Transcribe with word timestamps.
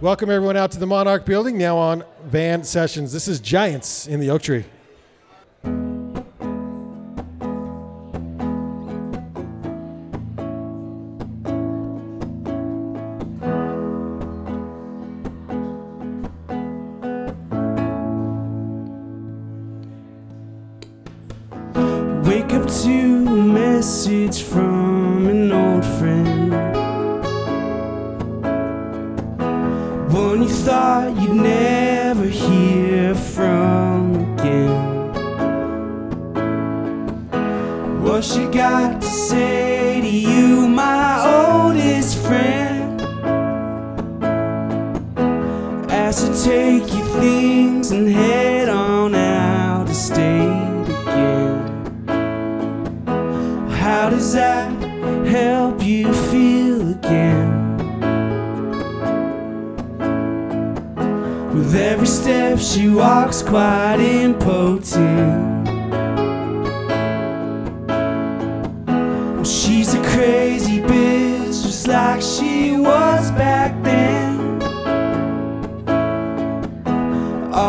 Welcome 0.00 0.30
everyone 0.30 0.56
out 0.56 0.70
to 0.72 0.78
the 0.78 0.86
Monarch 0.86 1.26
Building, 1.26 1.58
now 1.58 1.76
on 1.76 2.04
Van 2.24 2.64
Sessions. 2.64 3.12
This 3.12 3.28
is 3.28 3.38
Giants 3.38 4.06
in 4.06 4.18
the 4.18 4.30
Oak 4.30 4.40
Tree. 4.40 4.64
Things 47.30 47.90
and 47.92 48.08
head 48.08 48.68
on 48.68 49.14
out 49.14 49.88
of 49.88 49.94
state 49.94 50.88
again. 51.00 51.58
How 53.68 54.10
does 54.10 54.32
that 54.32 54.70
help 55.26 55.82
you 55.82 56.12
feel 56.30 56.90
again? 56.96 57.48
With 61.54 61.74
every 61.74 62.06
step 62.06 62.58
she 62.58 62.88
walks 62.88 63.42
quite 63.42 64.00
impotent. 64.00 65.68
She's 69.46 69.94
a 69.94 70.02
crazy 70.14 70.80
bitch, 70.80 71.62
just 71.66 71.86
like 71.86 72.22
she 72.22 72.76
was 72.76 73.30
back 73.32 73.79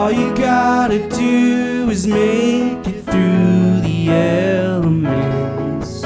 All 0.01 0.11
you 0.11 0.33
gotta 0.33 1.07
do 1.09 1.87
is 1.91 2.07
make 2.07 2.87
it 2.87 3.03
through 3.05 3.81
the 3.81 4.09
elements. 4.09 6.01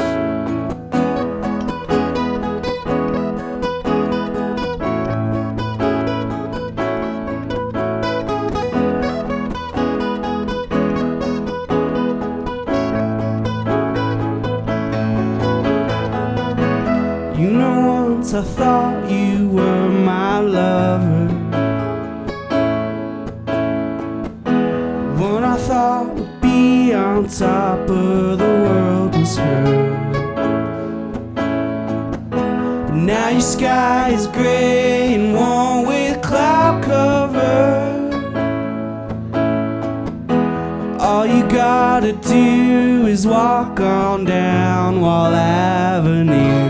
You 17.39 17.49
know, 17.49 18.09
once 18.11 18.33
I 18.33 18.43
thought 18.43 19.09
you 19.09 19.47
were 19.47 19.89
my 19.89 20.41
lover. 20.41 21.14
Top 27.39 27.89
of 27.89 28.37
the 28.37 28.45
world 28.45 29.13
was 29.17 29.35
her. 29.37 29.65
But 32.85 32.95
now 32.95 33.29
your 33.29 33.41
sky 33.41 34.11
is 34.11 34.27
gray 34.27 35.15
and 35.15 35.33
warm 35.33 35.85
with 35.85 36.21
cloud 36.21 36.81
cover. 36.83 38.05
All 41.01 41.25
you 41.25 41.45
gotta 41.49 42.13
do 42.13 43.05
is 43.07 43.27
walk 43.27 43.81
on 43.81 44.23
down 44.23 45.01
Wall 45.01 45.33
Avenue. 45.33 46.64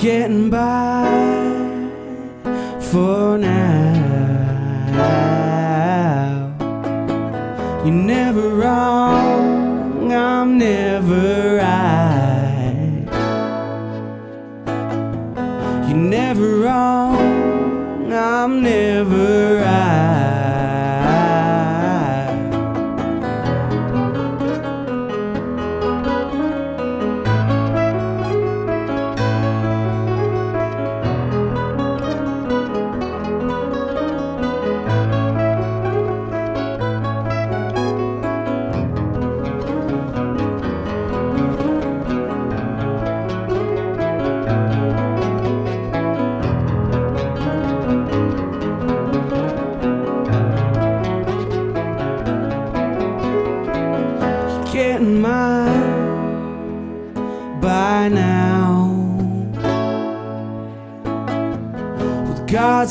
Getting 0.00 0.48
by 0.48 1.04
for 2.80 3.36
now. 3.36 3.59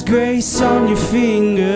Grace 0.10 0.60
on 0.60 0.88
your 0.88 0.98
fingers, 0.98 1.69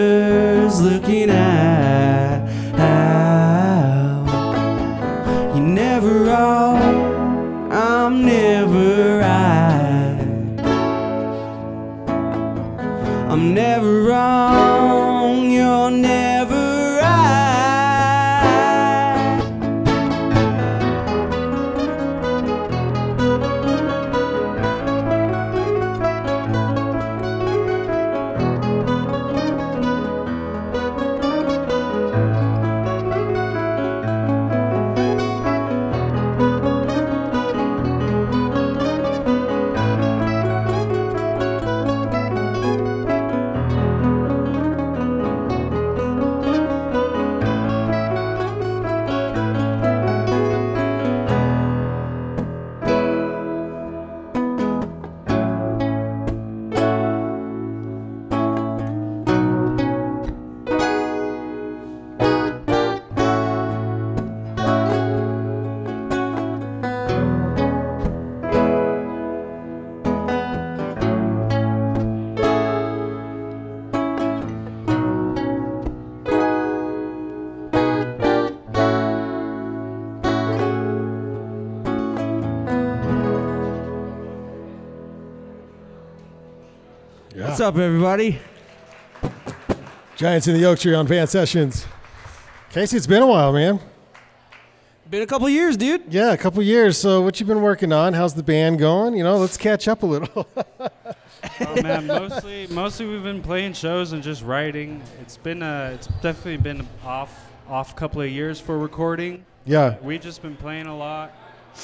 What's 87.54 87.62
up, 87.62 87.78
everybody? 87.78 88.40
Giants 90.16 90.48
in 90.48 90.56
the 90.60 90.66
Oak 90.66 90.80
Tree 90.80 90.96
on 90.96 91.06
Van 91.06 91.28
Sessions. 91.28 91.86
Casey, 92.72 92.98
it's 92.98 93.06
been 93.06 93.22
a 93.22 93.28
while, 93.28 93.54
man. 93.54 93.80
Been 95.08 95.22
a 95.22 95.28
couple 95.28 95.48
years, 95.48 95.78
dude. 95.78 96.02
Yeah, 96.12 96.32
a 96.34 96.38
couple 96.38 96.64
years. 96.64 96.98
So, 96.98 97.22
what 97.22 97.40
you 97.40 97.46
been 97.46 97.62
working 97.62 97.94
on? 97.94 98.14
How's 98.14 98.34
the 98.34 98.42
band 98.42 98.80
going? 98.80 99.16
You 99.16 99.24
know, 99.24 99.38
let's 99.38 99.56
catch 99.58 99.88
up 99.88 100.02
a 100.02 100.06
little. 100.08 100.48
Oh 101.60 101.80
man, 101.84 102.08
mostly 102.08 102.66
mostly 102.68 103.06
we've 103.06 103.22
been 103.22 103.42
playing 103.44 103.74
shows 103.74 104.14
and 104.14 104.24
just 104.24 104.42
writing. 104.44 105.04
It's 105.22 105.38
been 105.38 105.62
uh 105.62 105.92
it's 105.94 106.08
definitely 106.24 106.58
been 106.58 106.88
off 107.06 107.52
off 107.70 107.96
couple 107.96 108.22
of 108.22 108.30
years 108.32 108.60
for 108.60 108.80
recording. 108.80 109.46
yeah. 109.66 109.98
We've 110.02 110.22
just 110.22 110.42
been 110.42 110.56
playing 110.56 110.88
a 110.88 110.98
lot, 110.98 111.34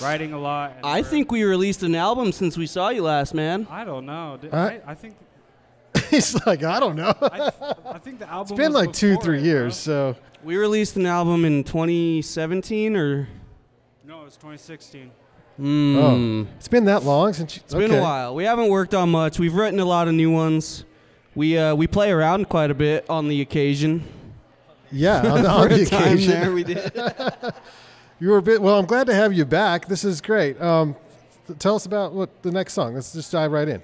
writing 0.02 0.32
a 0.34 0.40
lot. 0.40 0.78
I 0.84 1.04
think 1.04 1.32
we 1.32 1.44
released 1.44 1.84
an 1.84 1.94
album 1.94 2.32
since 2.32 2.58
we 2.58 2.66
saw 2.66 2.90
you 2.90 3.04
last, 3.04 3.34
man. 3.36 3.68
I 3.70 3.84
don't 3.84 4.06
know. 4.08 4.40
Did- 4.42 4.54
Uh, 4.54 4.58
I, 4.58 4.82
I 4.88 4.96
think 4.96 5.16
He's 6.12 6.46
like, 6.46 6.64
I 6.64 6.80
don't 6.80 6.96
know. 6.96 7.14
I, 7.22 7.52
I 7.86 7.98
think 8.00 8.20
the 8.20 8.30
album. 8.30 8.54
It's 8.54 8.58
been 8.58 8.74
was 8.74 8.86
like 8.86 8.94
two, 8.94 9.18
three 9.18 9.40
it, 9.40 9.44
years. 9.44 9.76
So, 9.76 10.16
We 10.44 10.58
released 10.58 10.96
an 10.96 11.06
album 11.06 11.46
in 11.46 11.64
2017 11.64 12.96
or. 12.96 13.28
No, 14.06 14.16
no 14.16 14.22
it 14.22 14.26
was 14.26 14.36
2016. 14.36 15.12
Mm. 15.60 15.96
oh, 15.98 16.48
it's 16.56 16.70
been 16.70 16.86
that 16.86 17.04
long 17.04 17.34
since 17.34 17.58
you, 17.58 17.62
It's 17.66 17.74
been 17.74 17.94
a 17.94 18.02
while. 18.02 18.34
We 18.34 18.46
haven't 18.46 18.70
worked 18.70 18.94
on 18.94 19.10
much. 19.10 19.40
We've 19.40 19.54
written 19.54 19.82
a 19.82 19.86
lot 19.86 20.08
of 20.08 20.14
new 20.14 20.32
ones. 20.32 20.86
We 21.36 21.58
uh, 21.58 21.76
we 21.76 21.86
play 21.86 22.12
around 22.12 22.48
quite 22.48 22.72
a 22.72 22.74
bit 22.74 23.10
on 23.10 23.28
the 23.28 23.42
occasion. 23.42 24.04
Yeah, 24.90 25.18
on, 25.18 25.44
For 25.44 25.50
on 25.50 25.70
the 25.70 25.84
occasion. 25.84 26.32
there, 26.32 26.54
we 26.54 26.64
did. 26.64 26.92
You 28.22 28.32
were 28.32 28.38
a 28.38 28.42
bit. 28.42 28.62
Well, 28.62 28.78
I'm 28.78 28.86
glad 28.86 29.08
to 29.08 29.14
have 29.14 29.32
you 29.32 29.46
back. 29.46 29.88
This 29.88 30.04
is 30.04 30.20
great. 30.20 30.60
Um, 30.62 30.94
th- 31.48 31.58
tell 31.58 31.76
us 31.76 31.86
about 31.86 32.12
what 32.12 32.42
the 32.42 32.52
next 32.52 32.74
song. 32.74 32.96
Let's 32.96 33.14
just 33.14 33.32
dive 33.32 33.54
right 33.54 33.68
in. 33.68 33.82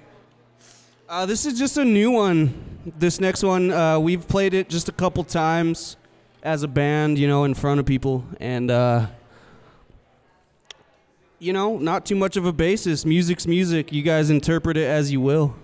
Uh, 1.08 1.24
this 1.24 1.46
is 1.46 1.56
just 1.56 1.76
a 1.76 1.84
new 1.84 2.10
one. 2.10 2.52
This 2.98 3.20
next 3.20 3.44
one, 3.44 3.70
uh, 3.70 3.96
we've 3.96 4.26
played 4.26 4.54
it 4.54 4.68
just 4.68 4.88
a 4.88 4.92
couple 4.92 5.22
times 5.22 5.96
as 6.42 6.64
a 6.64 6.68
band, 6.68 7.16
you 7.16 7.28
know, 7.28 7.44
in 7.44 7.54
front 7.54 7.78
of 7.78 7.86
people, 7.86 8.24
and 8.40 8.72
uh, 8.72 9.06
you 11.38 11.52
know, 11.52 11.78
not 11.78 12.06
too 12.06 12.16
much 12.16 12.36
of 12.36 12.44
a 12.44 12.52
basis. 12.52 13.04
Music's 13.04 13.46
music. 13.46 13.92
You 13.92 14.02
guys 14.02 14.30
interpret 14.30 14.76
it 14.76 14.86
as 14.86 15.12
you 15.12 15.20
will. 15.20 15.54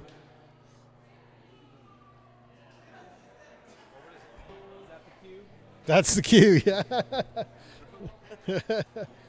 That's 5.86 6.14
the 6.14 6.22
cue. 6.22 6.62
Yeah. 8.46 8.82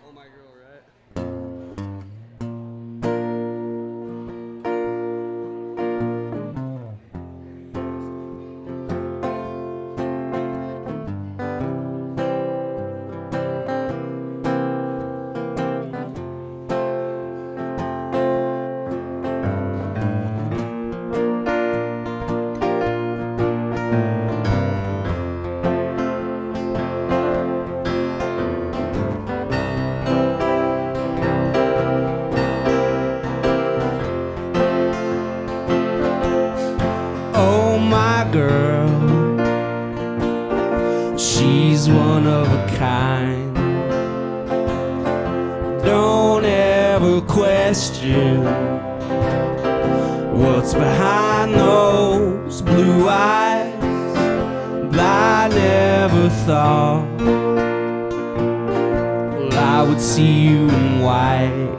in 60.84 61.02
white 61.02 61.74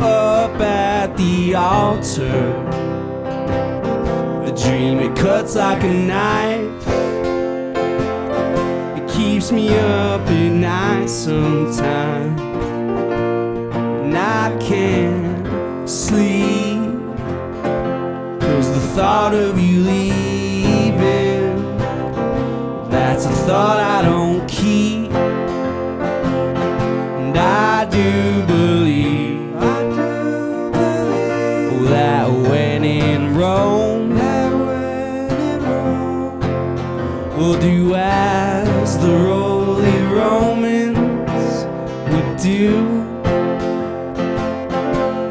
up 0.00 0.60
at 0.60 1.16
the 1.16 1.54
altar. 1.54 2.42
The 4.44 4.52
dream 4.62 5.00
it 5.00 5.16
cuts 5.16 5.56
like 5.56 5.82
a 5.82 5.92
knife. 5.92 6.88
It 8.98 9.08
keeps 9.08 9.50
me 9.52 9.68
up 9.74 10.22
at 10.22 10.52
night 10.52 11.08
sometimes. 11.08 12.40
And 14.04 14.16
I 14.16 14.56
can't 14.60 15.88
sleep. 15.88 16.82
Cause 18.40 18.68
the 18.76 18.84
thought 18.94 19.34
of 19.34 19.58
you 19.58 19.80
leaving, 19.80 21.56
that's 22.90 23.24
a 23.26 23.34
thought 23.46 23.78
I 23.80 24.02
don't 24.02 24.43
do 37.64 37.94
as 37.94 38.98
the 38.98 39.06
Holy 39.06 39.98
Romans 40.20 41.64
would 42.12 42.36
do. 42.36 42.68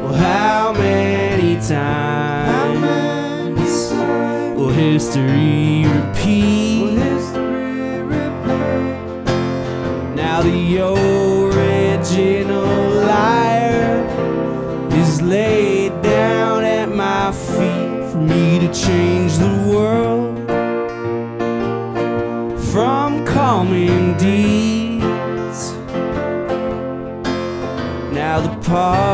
Well, 0.02 0.14
how 0.14 0.72
many 0.72 1.54
times 1.60 2.90
will 4.56 4.70
history 4.70 5.86
repeat? 5.86 6.98
Now 10.16 10.42
the 10.42 10.80
original 10.92 12.66
liar 13.12 13.94
is 14.90 15.22
laid 15.22 15.92
down 16.02 16.64
at 16.64 16.88
my 16.88 17.30
feet. 17.30 17.84
For 18.10 18.20
me 18.20 18.58
to 18.58 18.68
change 18.72 19.38
the 19.38 19.53
Now 28.74 29.13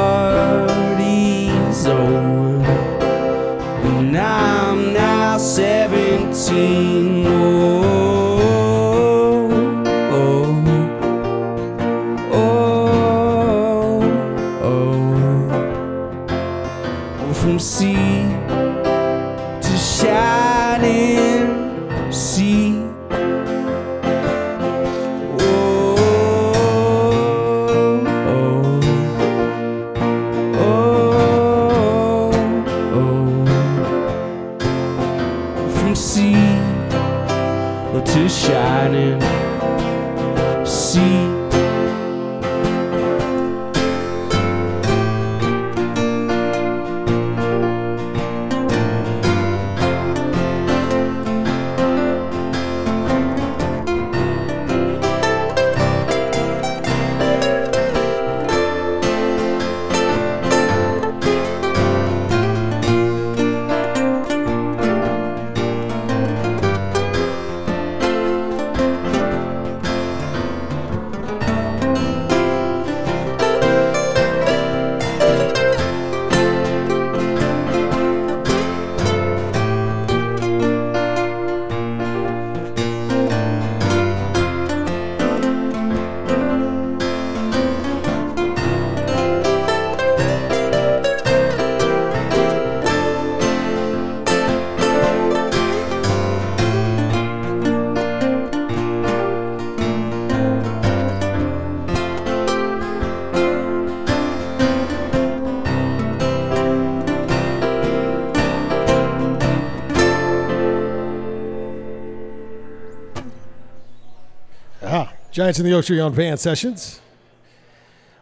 Giants 115.40 115.58
in 115.58 115.64
the 115.64 115.72
Oak 115.72 115.86
Tree 115.86 115.98
on 115.98 116.12
Van 116.12 116.36
Sessions. 116.36 117.00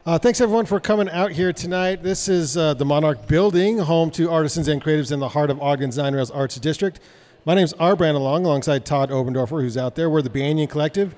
Uh, 0.06 0.16
thanks 0.20 0.40
everyone 0.40 0.66
for 0.66 0.78
coming 0.78 1.10
out 1.10 1.32
here 1.32 1.52
tonight. 1.52 2.00
This 2.00 2.28
is 2.28 2.56
uh, 2.56 2.74
the 2.74 2.84
Monarch 2.84 3.26
Building, 3.26 3.78
home 3.78 4.12
to 4.12 4.30
artisans 4.30 4.68
and 4.68 4.80
creatives 4.80 5.10
in 5.10 5.18
the 5.18 5.30
heart 5.30 5.50
of 5.50 5.60
Ogden's 5.60 5.96
Nine 5.96 6.14
Rails 6.14 6.30
Arts 6.30 6.54
District. 6.60 7.00
My 7.44 7.56
name's 7.56 7.72
R. 7.72 7.96
Brandon 7.96 8.22
Long, 8.22 8.44
alongside 8.44 8.86
Todd 8.86 9.10
Oberndorfer, 9.10 9.60
who's 9.60 9.76
out 9.76 9.96
there. 9.96 10.08
We're 10.08 10.22
the 10.22 10.30
Banyan 10.30 10.68
Collective. 10.68 11.16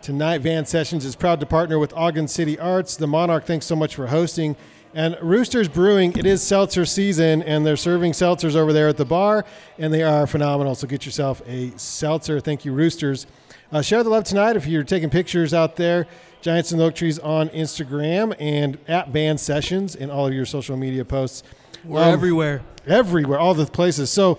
Tonight, 0.00 0.38
Van 0.38 0.64
Sessions 0.64 1.04
is 1.04 1.14
proud 1.16 1.38
to 1.40 1.44
partner 1.44 1.78
with 1.78 1.92
Ogden 1.92 2.28
City 2.28 2.58
Arts. 2.58 2.96
The 2.96 3.06
Monarch, 3.06 3.44
thanks 3.44 3.66
so 3.66 3.76
much 3.76 3.94
for 3.94 4.06
hosting. 4.06 4.56
And 4.94 5.18
Roosters 5.20 5.68
Brewing, 5.68 6.16
it 6.16 6.24
is 6.24 6.42
seltzer 6.42 6.86
season, 6.86 7.42
and 7.42 7.66
they're 7.66 7.76
serving 7.76 8.12
seltzers 8.12 8.56
over 8.56 8.72
there 8.72 8.88
at 8.88 8.96
the 8.96 9.04
bar, 9.04 9.44
and 9.78 9.92
they 9.92 10.02
are 10.02 10.26
phenomenal. 10.26 10.74
So 10.74 10.86
get 10.86 11.04
yourself 11.04 11.42
a 11.46 11.76
seltzer. 11.76 12.40
Thank 12.40 12.64
you, 12.64 12.72
Roosters. 12.72 13.26
Uh, 13.72 13.80
share 13.80 14.02
the 14.04 14.10
love 14.10 14.24
tonight 14.24 14.54
if 14.54 14.66
you're 14.66 14.84
taking 14.84 15.08
pictures 15.10 15.54
out 15.54 15.76
there. 15.76 16.06
Giants 16.42 16.72
and 16.72 16.80
Oak 16.82 16.94
Trees 16.94 17.18
on 17.20 17.48
Instagram 17.50 18.34
and 18.38 18.76
at 18.88 19.08
Van 19.08 19.38
Sessions 19.38 19.94
in 19.94 20.10
all 20.10 20.26
of 20.26 20.34
your 20.34 20.44
social 20.44 20.76
media 20.76 21.04
posts. 21.04 21.42
We're 21.84 22.02
Um, 22.02 22.08
everywhere. 22.12 22.62
everywhere, 22.86 23.38
all 23.38 23.54
the 23.54 23.64
places. 23.66 24.10
So, 24.10 24.38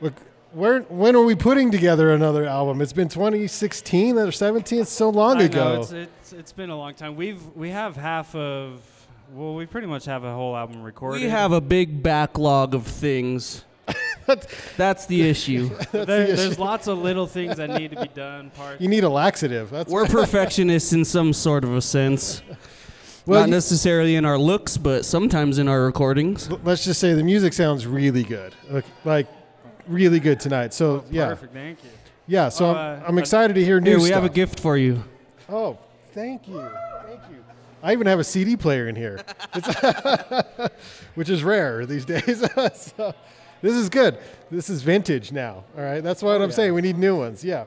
look, 0.00 0.14
where 0.52 0.80
when 0.82 1.14
are 1.14 1.22
we 1.22 1.34
putting 1.34 1.70
together 1.70 2.10
another 2.10 2.44
album? 2.46 2.80
It's 2.80 2.92
been 2.92 3.08
2016 3.08 4.18
or 4.18 4.32
17. 4.32 4.80
It's 4.80 4.90
so 4.90 5.10
long 5.10 5.38
I 5.38 5.44
ago. 5.44 5.74
know, 5.74 5.80
it's, 5.82 5.92
it's, 5.92 6.32
it's 6.32 6.52
been 6.52 6.70
a 6.70 6.76
long 6.76 6.94
time. 6.94 7.14
We've 7.16 7.40
we 7.54 7.70
have 7.70 7.96
half 7.96 8.34
of 8.34 8.80
well, 9.34 9.54
we 9.54 9.64
pretty 9.66 9.86
much 9.86 10.06
have 10.06 10.24
a 10.24 10.34
whole 10.34 10.56
album 10.56 10.82
recorded. 10.82 11.22
We 11.22 11.28
have 11.28 11.52
a 11.52 11.60
big 11.60 12.02
backlog 12.02 12.74
of 12.74 12.86
things. 12.86 13.64
That's 14.76 15.06
the 15.06 15.28
issue. 15.28 15.68
There- 15.92 16.04
the 16.04 16.22
issue. 16.24 16.36
there's 16.36 16.58
lots 16.58 16.86
of 16.86 16.98
little 16.98 17.26
things 17.26 17.56
that 17.56 17.70
need 17.70 17.90
to 17.92 18.00
be 18.02 18.08
done. 18.14 18.50
Parts. 18.50 18.80
you 18.80 18.88
need 18.88 19.04
a 19.04 19.08
laxative. 19.08 19.70
That's 19.70 19.90
We're 19.90 20.06
perfectionists 20.20 20.92
in 20.92 21.04
some 21.04 21.32
sort 21.32 21.64
of 21.64 21.74
a 21.74 21.80
sense. 21.82 22.42
well. 23.26 23.40
Not 23.40 23.48
you- 23.48 23.54
necessarily 23.54 24.16
in 24.16 24.24
our 24.24 24.38
looks, 24.38 24.76
but 24.76 25.04
sometimes 25.04 25.58
in 25.58 25.68
our 25.68 25.82
recordings. 25.84 26.50
let's 26.64 26.84
just 26.84 27.00
say 27.00 27.14
the 27.14 27.22
music 27.24 27.52
sounds 27.52 27.86
really 27.86 28.22
good, 28.24 28.54
like, 28.70 28.84
like 29.04 29.26
really 29.86 30.20
good 30.20 30.38
tonight. 30.40 30.72
So 30.74 31.04
yeah, 31.10 31.28
Perfect. 31.28 31.52
Thank 31.52 31.82
you. 31.84 31.90
yeah. 32.26 32.48
So 32.48 32.66
Oh, 32.66 32.70
I'm, 32.70 33.02
uh, 33.02 33.06
I'm 33.08 33.16
uh, 33.18 33.20
excited 33.20 33.54
to 33.54 33.64
hear 33.64 33.80
new 33.80 33.90
Here, 33.90 33.98
we 33.98 34.06
stuff. 34.06 34.22
have 34.22 34.30
a 34.30 34.34
gift 34.34 34.60
for 34.60 34.76
you. 34.76 35.02
Oh, 35.48 35.78
thank 36.12 36.46
you, 36.48 36.60
thank 37.06 37.20
you. 37.30 37.44
I 37.82 37.92
even 37.92 38.06
have 38.06 38.20
a 38.20 38.24
CD 38.24 38.56
player 38.56 38.86
in 38.88 38.94
here, 38.94 39.20
which 41.14 41.28
is 41.28 41.42
rare 41.42 41.84
these 41.86 42.04
days. 42.04 42.44
so, 42.74 43.12
this 43.62 43.72
is 43.72 43.88
good. 43.88 44.18
This 44.50 44.68
is 44.68 44.82
vintage 44.82 45.32
now. 45.32 45.64
All 45.76 45.82
right, 45.82 46.02
that's 46.02 46.22
what 46.22 46.42
I'm 46.42 46.50
saying. 46.52 46.74
We 46.74 46.82
need 46.82 46.98
new 46.98 47.16
ones. 47.16 47.42
Yeah. 47.42 47.64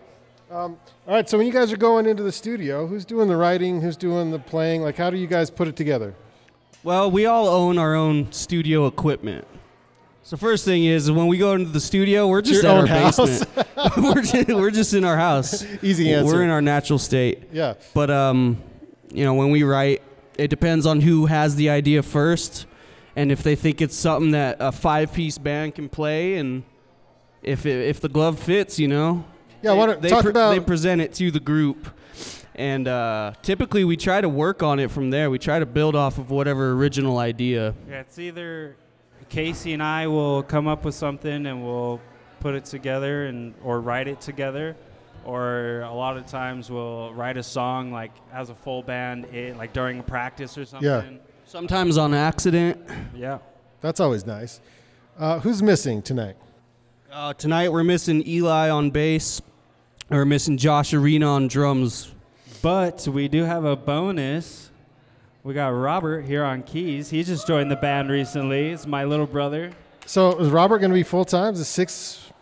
Um, 0.51 0.77
all 1.07 1.15
right. 1.15 1.27
So 1.27 1.37
when 1.37 1.47
you 1.47 1.53
guys 1.53 1.73
are 1.73 1.77
going 1.77 2.05
into 2.05 2.21
the 2.21 2.31
studio, 2.31 2.85
who's 2.85 3.03
doing 3.05 3.27
the 3.27 3.35
writing? 3.35 3.81
Who's 3.81 3.97
doing 3.97 4.29
the 4.29 4.37
playing? 4.39 4.83
Like, 4.83 4.95
how 4.95 5.09
do 5.09 5.17
you 5.17 5.25
guys 5.25 5.49
put 5.49 5.67
it 5.67 5.75
together? 5.75 6.13
Well, 6.83 7.09
we 7.09 7.25
all 7.25 7.47
own 7.47 7.79
our 7.79 7.95
own 7.95 8.31
studio 8.31 8.85
equipment. 8.85 9.47
So 10.21 10.37
first 10.37 10.65
thing 10.65 10.85
is 10.85 11.11
when 11.11 11.27
we 11.27 11.37
go 11.37 11.53
into 11.53 11.71
the 11.71 11.79
studio, 11.79 12.27
we're 12.27 12.41
just 12.41 12.63
your 12.63 12.71
at 12.71 12.77
our 12.79 12.85
house. 12.87 13.17
basement. 13.17 13.67
we're, 13.97 14.21
just, 14.21 14.47
we're 14.49 14.71
just 14.71 14.93
in 14.93 15.03
our 15.05 15.17
house. 15.17 15.65
Easy 15.83 16.13
answer. 16.13 16.33
We're 16.33 16.43
in 16.43 16.49
our 16.49 16.61
natural 16.61 16.99
state. 16.99 17.43
yeah. 17.51 17.75
But 17.93 18.09
um, 18.11 18.61
you 19.11 19.23
know, 19.23 19.33
when 19.33 19.51
we 19.51 19.63
write, 19.63 20.01
it 20.37 20.49
depends 20.49 20.85
on 20.85 21.01
who 21.01 21.27
has 21.27 21.55
the 21.55 21.69
idea 21.69 22.03
first, 22.03 22.65
and 23.15 23.31
if 23.31 23.43
they 23.43 23.55
think 23.55 23.81
it's 23.81 23.95
something 23.95 24.31
that 24.31 24.57
a 24.59 24.71
five-piece 24.71 25.37
band 25.37 25.75
can 25.75 25.89
play, 25.89 26.35
and 26.35 26.63
if 27.41 27.65
it, 27.65 27.87
if 27.87 28.01
the 28.01 28.09
glove 28.09 28.39
fits, 28.39 28.79
you 28.79 28.87
know. 28.87 29.23
Yeah. 29.61 29.71
they, 29.71 29.77
Why 29.77 29.85
don't 29.85 30.01
they 30.01 30.09
talk 30.09 30.21
pre- 30.23 30.31
about? 30.31 30.51
they 30.51 30.59
present 30.59 31.01
it 31.01 31.13
to 31.15 31.31
the 31.31 31.39
group, 31.39 31.87
and 32.55 32.87
uh, 32.87 33.33
typically 33.41 33.83
we 33.83 33.97
try 33.97 34.21
to 34.21 34.29
work 34.29 34.61
on 34.63 34.79
it 34.79 34.91
from 34.91 35.09
there. 35.09 35.29
We 35.29 35.39
try 35.39 35.59
to 35.59 35.65
build 35.65 35.95
off 35.95 36.17
of 36.17 36.29
whatever 36.29 36.71
original 36.73 37.17
idea. 37.17 37.73
Yeah, 37.89 38.01
it's 38.01 38.19
either 38.19 38.75
Casey 39.29 39.73
and 39.73 39.81
I 39.81 40.07
will 40.07 40.43
come 40.43 40.67
up 40.67 40.85
with 40.85 40.95
something 40.95 41.45
and 41.47 41.65
we'll 41.65 41.99
put 42.39 42.53
it 42.53 42.65
together 42.65 43.25
and 43.25 43.55
or 43.63 43.81
write 43.81 44.07
it 44.07 44.21
together, 44.21 44.75
or 45.23 45.81
a 45.81 45.93
lot 45.93 46.15
of 46.17 46.27
times 46.27 46.69
we'll 46.69 47.11
write 47.13 47.37
a 47.37 47.43
song 47.43 47.91
like 47.91 48.11
as 48.31 48.49
a 48.51 48.55
full 48.55 48.83
band, 48.83 49.25
it, 49.33 49.57
like 49.57 49.73
during 49.73 49.99
a 49.99 50.03
practice 50.03 50.57
or 50.57 50.65
something. 50.65 51.19
Sometimes 51.59 51.97
on 51.97 52.13
accident. 52.13 52.77
Yeah. 53.15 53.37
that's 53.79 54.01
always 54.01 54.25
nice. 54.25 54.59
Uh, 55.17 55.39
who's 55.39 55.63
missing 55.63 56.01
tonight? 56.01 56.35
Uh, 57.09 57.31
tonight 57.33 57.71
we're 57.71 57.81
missing 57.85 58.27
Eli 58.27 58.69
on 58.69 58.89
bass. 58.91 59.41
We're 60.09 60.25
missing 60.25 60.57
Josh 60.57 60.93
Arena 60.93 61.27
on 61.27 61.47
drums. 61.47 62.11
But 62.61 63.07
we 63.07 63.29
do 63.29 63.43
have 63.45 63.63
a 63.63 63.77
bonus. 63.77 64.69
We 65.45 65.53
got 65.53 65.69
Robert 65.69 66.25
here 66.25 66.43
on 66.43 66.61
keys. 66.61 67.09
He 67.09 67.23
just 67.23 67.47
joined 67.47 67.71
the 67.71 67.77
band 67.77 68.09
recently. 68.09 68.71
It's 68.71 68.85
my 68.85 69.05
little 69.05 69.25
brother. 69.25 69.71
So 70.05 70.37
is 70.37 70.49
Robert 70.49 70.79
going 70.79 70.91
to 70.91 70.95
be 70.95 71.03
full 71.03 71.23
time? 71.23 71.53
Is 71.53 71.61
it 71.61 71.65
six, 71.65 72.33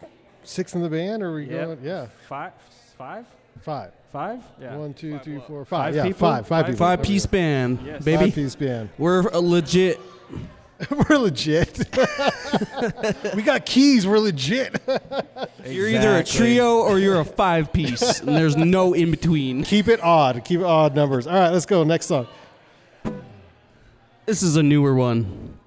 six 0.43 0.73
in 0.73 0.81
the 0.81 0.89
band, 0.89 1.21
or 1.21 1.29
are 1.29 1.35
we 1.35 1.45
Yep. 1.51 1.65
going? 1.67 1.79
Yeah, 1.83 2.07
Five, 2.27 2.53
five, 2.97 3.27
five. 3.61 3.91
Five. 4.13 4.41
Yeah. 4.61 4.77
One, 4.77 4.93
two, 4.93 5.19
three, 5.19 5.39
four, 5.45 5.65
Five 5.65 5.85
five. 5.87 5.95
Yeah, 5.95 6.03
people? 6.03 6.19
five, 6.19 6.47
five 6.47 6.47
Five 6.47 6.65
people. 6.67 6.77
Five 6.85 7.01
piece 7.03 7.25
band, 7.25 7.79
Yes. 7.85 8.03
baby. 8.05 8.25
Five 8.25 8.35
piece 8.35 8.55
band. 8.55 8.89
We're 8.97 9.27
a 9.27 9.39
legit 9.41 9.99
we're 11.09 11.17
legit. 11.17 11.77
we 13.35 13.41
got 13.41 13.65
keys. 13.65 14.05
We're 14.05 14.17
legit. 14.19 14.81
You're 15.65 15.87
either 15.87 16.15
a 16.15 16.19
Exactly. 16.19 16.37
trio 16.47 16.79
or 16.79 16.99
you're 16.99 17.19
a 17.19 17.25
five 17.25 17.71
piece, 17.71 18.19
and 18.19 18.29
there's 18.35 18.57
no 18.57 18.93
in 18.93 19.11
between. 19.11 19.63
Keep 19.63 19.87
it 19.87 20.01
odd. 20.03 20.43
Keep 20.43 20.59
it 20.61 20.65
odd 20.65 20.95
numbers. 20.95 21.25
All 21.27 21.33
right, 21.33 21.49
let's 21.51 21.65
go. 21.65 21.83
Next 21.83 22.07
song. 22.07 22.27
This 24.25 24.43
is 24.43 24.55
a 24.57 24.63
newer 24.63 24.93
one. 24.95 25.57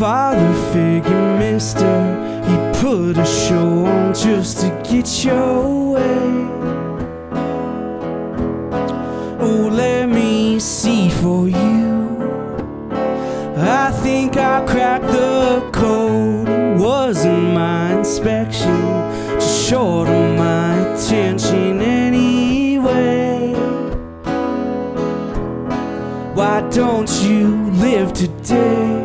Father 0.00 0.54
figure, 0.72 1.38
mister, 1.38 1.94
he 2.48 2.80
put 2.80 3.18
a 3.18 3.26
show 3.26 3.84
on 3.84 4.14
just 4.14 4.62
to 4.62 4.68
get 4.82 5.22
your 5.22 5.92
way. 5.92 6.48
Oh, 9.38 9.68
let 9.70 10.08
me 10.08 10.58
see 10.58 11.10
for 11.10 11.50
you. 11.50 12.16
I 13.58 13.90
think 14.02 14.38
I 14.38 14.64
cracked 14.66 15.08
the 15.08 15.68
code. 15.70 16.48
It 16.48 16.80
wasn't 16.80 17.52
my 17.52 17.98
inspection, 17.98 18.80
just 19.34 19.68
short 19.68 20.08
of 20.08 20.38
my 20.38 20.78
attention 20.94 21.82
anyway. 21.82 23.52
Why 26.32 26.66
don't 26.70 27.10
you 27.22 27.70
live 27.72 28.14
today? 28.14 28.99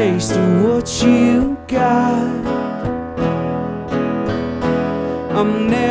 Taste 0.00 0.32
of 0.32 0.64
what 0.64 0.88
you 1.02 1.58
got. 1.68 2.46
I'm 5.38 5.68
never 5.68 5.89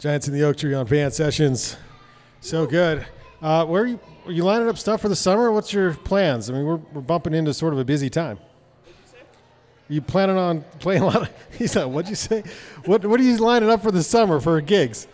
Giants 0.00 0.26
in 0.26 0.32
the 0.32 0.42
Oak 0.44 0.56
Tree 0.56 0.72
on 0.72 0.86
Van 0.86 1.10
Sessions. 1.10 1.76
So 2.40 2.64
good. 2.64 3.06
Uh, 3.42 3.66
where 3.66 3.82
are 3.82 3.86
you, 3.86 4.00
are 4.24 4.32
you 4.32 4.44
lining 4.44 4.66
up 4.66 4.78
stuff 4.78 5.02
for 5.02 5.10
the 5.10 5.16
summer? 5.16 5.52
What's 5.52 5.74
your 5.74 5.92
plans? 5.92 6.48
I 6.48 6.54
mean, 6.54 6.64
we're, 6.64 6.76
we're 6.76 7.02
bumping 7.02 7.34
into 7.34 7.52
sort 7.52 7.74
of 7.74 7.78
a 7.78 7.84
busy 7.84 8.08
time. 8.08 8.38
You 9.90 10.00
planning 10.00 10.38
on 10.38 10.64
playing 10.78 11.02
a 11.02 11.06
lot? 11.06 11.16
Of, 11.16 11.30
he's 11.58 11.76
like, 11.76 11.86
what'd 11.86 12.08
you 12.08 12.14
say? 12.14 12.42
What 12.86 13.04
What 13.04 13.20
are 13.20 13.22
you 13.22 13.36
lining 13.36 13.68
up 13.68 13.82
for 13.82 13.90
the 13.90 14.02
summer 14.02 14.40
for 14.40 14.58
gigs? 14.62 15.06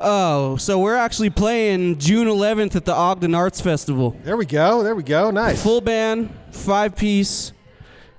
Oh, 0.00 0.56
so 0.56 0.80
we're 0.80 0.96
actually 0.96 1.30
playing 1.30 1.98
June 1.98 2.26
11th 2.26 2.74
at 2.74 2.84
the 2.84 2.94
Ogden 2.94 3.32
Arts 3.32 3.60
Festival. 3.60 4.16
There 4.24 4.36
we 4.36 4.46
go. 4.46 4.82
There 4.82 4.96
we 4.96 5.04
go. 5.04 5.30
Nice. 5.30 5.62
Full 5.62 5.82
band, 5.82 6.34
five 6.50 6.96
piece. 6.96 7.52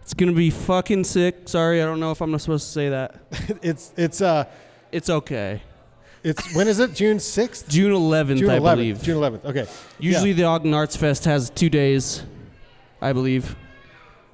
It's 0.03 0.13
gonna 0.13 0.31
be 0.31 0.51
fucking 0.51 1.03
sick. 1.03 1.49
Sorry, 1.49 1.81
I 1.81 1.85
don't 1.85 1.99
know 1.99 2.11
if 2.11 2.21
I'm 2.21 2.31
not 2.31 2.39
supposed 2.39 2.65
to 2.67 2.71
say 2.71 2.89
that. 2.89 3.15
it's 3.61 3.93
it's 3.97 4.21
uh 4.21 4.45
It's 4.91 5.09
okay. 5.09 5.61
it's 6.23 6.53
when 6.55 6.67
is 6.67 6.79
it? 6.79 6.93
June 6.93 7.19
sixth. 7.19 7.67
June 7.69 7.91
11th, 7.93 8.37
June 8.39 8.49
I 8.49 8.59
11th. 8.59 8.75
believe. 8.75 9.03
June 9.03 9.17
11th. 9.17 9.45
Okay. 9.45 9.65
Usually 9.99 10.29
Yeah. 10.31 10.35
the 10.35 10.43
Ogden 10.45 10.73
Arts 10.73 10.95
Fest 10.95 11.25
has 11.25 11.49
two 11.49 11.69
days, 11.69 12.23
I 13.01 13.13
believe. 13.13 13.55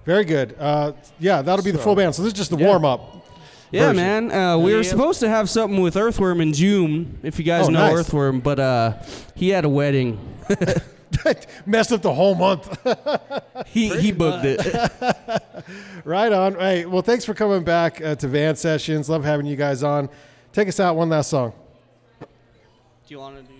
Very 0.05 0.23
good. 0.25 0.55
Uh, 0.59 0.93
yeah, 1.19 1.41
that'll 1.41 1.65
be 1.65 1.71
the 1.71 1.77
full 1.79 1.95
band. 1.95 2.13
So 2.15 2.21
this 2.23 2.31
is 2.33 2.37
just 2.37 2.51
the 2.51 2.57
Yeah. 2.57 2.67
warm 2.67 2.85
up. 2.85 3.11
Yeah, 3.71 3.87
version. 3.91 3.95
man. 3.95 4.31
Uh, 4.31 4.57
we 4.59 4.73
were 4.75 4.83
supposed 4.83 5.19
to 5.21 5.27
have 5.29 5.49
something 5.49 5.81
with 5.81 5.97
Earthworm 5.97 6.39
in 6.39 6.53
June, 6.53 7.17
if 7.23 7.37
you 7.39 7.43
guys 7.43 7.67
Oh, 7.67 7.71
know 7.71 7.87
nice. 7.87 7.97
Earthworm, 7.99 8.39
but 8.39 8.59
uh, 8.59 8.93
he 9.33 9.49
had 9.49 9.65
a 9.65 9.69
wedding. 9.69 10.19
Messed 11.65 11.91
up 11.91 12.01
the 12.01 12.13
whole 12.13 12.35
month. 12.35 12.67
He 13.67 13.89
he 13.97 14.11
booked 14.11 14.45
it. 14.45 14.61
right 16.05 16.31
on. 16.31 16.53
Hey, 16.55 16.85
well, 16.85 17.01
thanks 17.01 17.25
for 17.25 17.33
coming 17.33 17.63
back 17.63 17.99
uh, 18.01 18.15
to 18.15 18.27
Van 18.27 18.55
Sessions. 18.55 19.09
Love 19.09 19.23
having 19.25 19.45
you 19.45 19.55
guys 19.55 19.81
on. 19.83 20.07
Take 20.55 20.69
us 20.69 20.79
out 20.79 20.95
one 20.95 21.09
last 21.09 21.31
song. 21.31 21.51
Do 22.21 22.27
you 23.09 23.19
want 23.19 23.35
to 23.35 23.43
do 23.43 23.54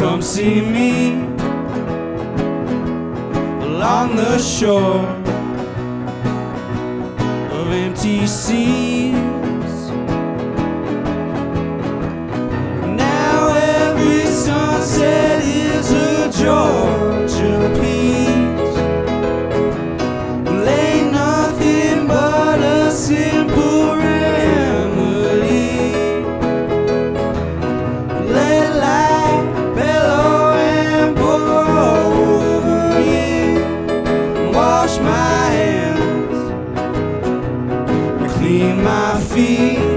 come 0.00 0.22
see 0.22 0.62
me 0.62 1.12
along 3.66 4.16
the 4.16 4.38
shore 4.38 5.04
of 7.52 7.70
empty 7.70 8.26
seas. 8.26 9.90
Now 12.96 13.48
every 13.52 14.24
sunset 14.24 15.42
is 15.44 15.92
a 15.92 16.30
Georgia 16.32 16.99
my 38.72 39.20
feet, 39.20 39.89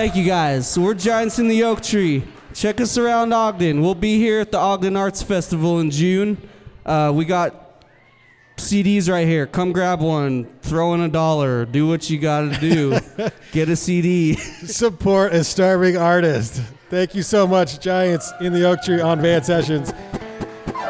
Thank 0.00 0.16
you 0.16 0.24
guys. 0.24 0.66
So 0.66 0.80
we're 0.80 0.94
Giants 0.94 1.38
in 1.38 1.46
the 1.46 1.62
Oak 1.62 1.82
Tree. 1.82 2.24
Check 2.54 2.80
us 2.80 2.96
around 2.96 3.34
Ogden. 3.34 3.82
We'll 3.82 3.94
be 3.94 4.16
here 4.16 4.40
at 4.40 4.50
the 4.50 4.56
Ogden 4.56 4.96
Arts 4.96 5.22
Festival 5.22 5.78
in 5.80 5.90
June. 5.90 6.38
Uh, 6.86 7.12
we 7.14 7.26
got 7.26 7.84
CDs 8.56 9.10
right 9.10 9.28
here. 9.28 9.46
Come 9.46 9.72
grab 9.72 10.00
one. 10.00 10.46
Throw 10.62 10.94
in 10.94 11.02
a 11.02 11.08
dollar. 11.10 11.66
Do 11.66 11.86
what 11.86 12.08
you 12.08 12.18
got 12.18 12.50
to 12.50 12.58
do. 12.58 12.98
Get 13.52 13.68
a 13.68 13.76
CD. 13.76 14.36
Support 14.36 15.34
a 15.34 15.44
starving 15.44 15.98
artist. 15.98 16.62
Thank 16.88 17.14
you 17.14 17.22
so 17.22 17.46
much, 17.46 17.78
Giants 17.78 18.32
in 18.40 18.54
the 18.54 18.64
Oak 18.64 18.82
Tree 18.82 19.02
on 19.02 19.20
Van 19.20 19.44
Sessions. 19.44 19.92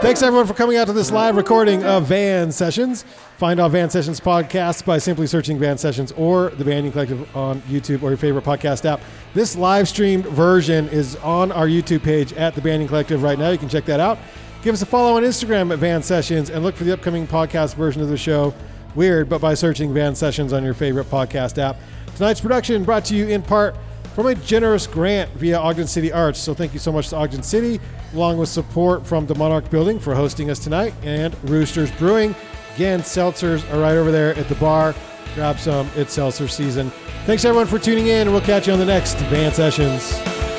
Thanks 0.01 0.23
everyone 0.23 0.47
for 0.47 0.55
coming 0.55 0.79
out 0.79 0.87
to 0.87 0.95
this 0.95 1.11
live 1.11 1.37
recording 1.37 1.85
of 1.85 2.07
Van 2.07 2.51
Sessions. 2.51 3.03
Find 3.37 3.61
all 3.61 3.69
Van 3.69 3.91
Sessions 3.91 4.19
podcasts 4.19 4.83
by 4.83 4.97
simply 4.97 5.27
searching 5.27 5.59
Van 5.59 5.77
Sessions 5.77 6.11
or 6.13 6.49
the 6.49 6.65
Banyan 6.65 6.91
Collective 6.91 7.37
on 7.37 7.61
YouTube 7.63 8.03
or 8.03 8.09
your 8.09 8.17
favorite 8.17 8.43
podcast 8.43 8.87
app. 8.87 9.03
This 9.35 9.57
live 9.57 9.89
streamed 9.89 10.25
version 10.25 10.89
is 10.89 11.17
on 11.17 11.53
our 11.53 11.67
YouTube 11.67 12.03
page 12.03 12.33
at 12.33 12.55
the 12.55 12.63
Banyan 12.63 12.89
Collective 12.89 13.23
right 13.23 13.39
now. 13.39 13.51
You 13.51 13.59
can 13.59 13.69
check 13.69 13.85
that 13.85 14.01
out. 14.01 14.19
Give 14.63 14.73
us 14.73 14.81
a 14.81 14.87
follow 14.87 15.19
on 15.19 15.23
Instagram 15.23 15.71
at 15.71 15.79
Van 15.79 16.03
Sessions 16.03 16.49
and 16.49 16.65
look 16.65 16.77
for 16.77 16.85
the 16.85 16.95
upcoming 16.95 17.27
podcast 17.27 17.75
version 17.75 18.01
of 18.01 18.09
the 18.09 18.17
show. 18.17 18.55
Weird, 18.95 19.29
but 19.29 19.43
by 19.43 19.53
searching 19.53 19.93
Van 19.93 20.15
Sessions 20.15 20.55
on 20.55 20.65
your 20.65 20.75
favorite 20.75 21.11
podcast 21.11 21.59
app. 21.59 21.77
Tonight's 22.17 22.41
production 22.41 22.85
brought 22.85 23.05
to 23.05 23.15
you 23.15 23.29
in 23.29 23.43
part 23.43 23.77
from 24.15 24.27
a 24.27 24.35
generous 24.35 24.87
grant 24.87 25.31
via 25.33 25.59
Ogden 25.59 25.87
City 25.87 26.13
Arts. 26.13 26.39
So 26.39 26.55
thank 26.55 26.73
you 26.73 26.79
so 26.79 26.93
much 26.93 27.09
to 27.11 27.17
Ogden 27.17 27.43
City, 27.43 27.81
along 28.13 28.39
with 28.39 28.49
support 28.49 29.07
from 29.07 29.27
the 29.27 29.35
Monarch 29.35 29.71
Building 29.71 29.99
for 29.99 30.15
hosting 30.15 30.51
us 30.51 30.59
tonight 30.59 30.95
and 31.03 31.37
Roosters 31.49 31.91
Brewing. 31.93 32.35
Again, 32.75 33.01
seltzers 33.01 33.69
are 33.73 33.81
right 33.81 33.97
over 33.97 34.11
there 34.11 34.35
at 34.37 34.49
the 34.49 34.55
bar. 34.57 34.95
Grab 35.35 35.59
some. 35.59 35.89
It's 35.97 36.13
seltzer 36.13 36.49
season. 36.49 36.91
Thanks 37.25 37.45
everyone 37.45 37.67
for 37.67 37.79
tuning 37.79 38.09
in, 38.09 38.33
we'll 38.33 38.41
catch 38.41 38.67
you 38.67 38.73
on 38.73 38.79
the 38.79 38.87
next 38.87 39.17
Van 39.29 39.53
Sessions. 39.53 40.50